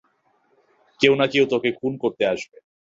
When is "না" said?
1.15-1.25